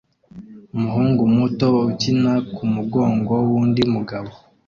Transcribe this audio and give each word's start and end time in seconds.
umuhungu 0.75 1.21
muto 1.35 1.67
ukina 1.91 2.33
kumugongo 2.55 3.33
wundi 3.49 3.81
mugabo 3.93 4.31